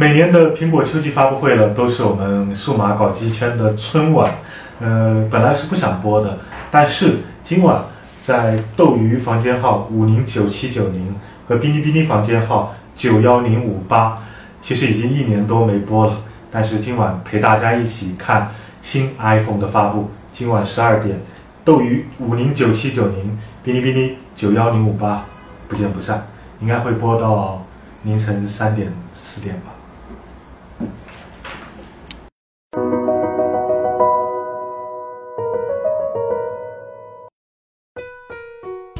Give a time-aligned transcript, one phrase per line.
[0.00, 4.32] 每年的苹果秋季发布会呢，都是我们数码搞机圈的春晚。
[4.80, 6.38] 呃，本来是不想播的，
[6.70, 7.82] 但是今晚
[8.22, 11.14] 在斗鱼房间号五零九七九零
[11.46, 14.16] 和哔哩哔哩房间号九幺零五八，
[14.62, 16.16] 其实已经一年多没播了。
[16.50, 20.08] 但是今晚陪大家一起看新 iPhone 的发布。
[20.32, 21.20] 今晚十二点，
[21.62, 25.26] 斗鱼五零九七九零，哔哩哔哩九幺零五八，
[25.68, 26.26] 不见不散。
[26.62, 27.62] 应该会播到
[28.04, 29.72] 凌晨三点四点吧。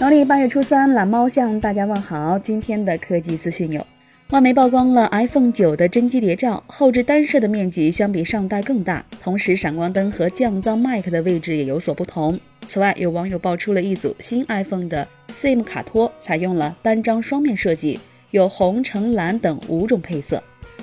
[0.00, 2.38] 农历八月初三，懒猫向大家问好。
[2.38, 3.86] 今天的科技资讯有：
[4.30, 12.40] 外媒曝光了 iPhone 九的真机谍照，后置单摄的面积相比上代更大，同时闪光灯和降噪麦克的位置也有所不同。
[12.66, 20.42] 此外，有网友爆出了一组新 iPhone 的 SIM 卡托，采用了单张双面设计，有红、橙、蓝等五种配色。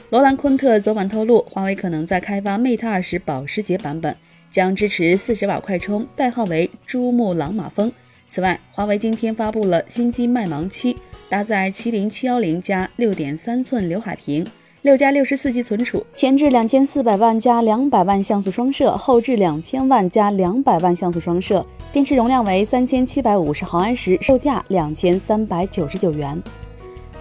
[0.10, 4.16] 罗兰·昆特昨晚透露，华为可能在开发 Mate 20保时捷版本，
[4.50, 7.92] 将支持四十瓦快充，代号为珠穆朗玛峰。
[8.30, 10.96] 此外，华为今天发布了新机麦芒七，
[11.28, 14.48] 搭载麒麟七幺零加六点三寸刘海屏，
[14.82, 26.42] 六加六十四 G 存储，前置两千四百万加两百万像素双摄，后置两千万加两百万像素双摄，电池容量为三千七百五十毫安时，售价两千三百九十九元。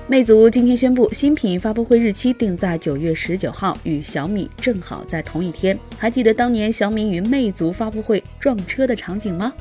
[0.09, 5.77] 魅族今天宣布，新品发布会日期定在九月十九号，与小米正好在同一天。
[5.99, 9.53] 还记得当年小米与魅族发布会撞车的场景吗？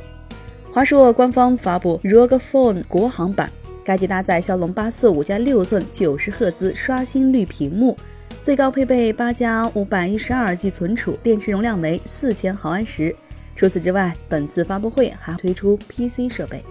[0.72, 3.52] 华硕官方发布 ROG Phone 国行版，
[3.84, 7.98] 该机搭载骁龙八四五加六寸九十赫兹刷新率屏幕，
[8.44, 13.16] 最高配备八加五百一十二 G 存储，电池容量为四千毫安时。
[13.56, 16.64] 除此之外，本次发布会还推出 PC 设备。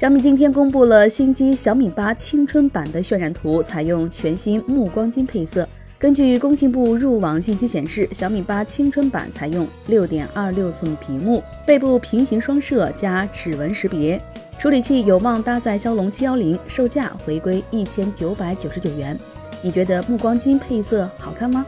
[0.00, 5.68] 小米今天公布了新机小米八青春版的渲染图，采用全新暮光金配色。
[5.98, 14.18] 根据工信部入网信息显示，小米八青春版采用六点二六寸屏幕，背部平行双摄加指纹识别，
[14.58, 19.14] 处理器有望搭载骁龙七幺零，售价回归一千九百九十九元。
[19.60, 21.66] 你觉得暮光金配色好看吗？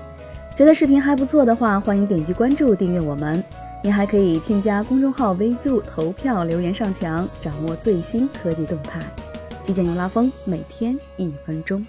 [0.56, 3.44] 觉得视频还不错的话，欢迎点击关注订阅我们。
[3.84, 9.00] 你还可以添加公众号 v 住投票留言上墙，掌握最新科技动态。
[9.64, 11.84] 极简又拉风，每天一分钟。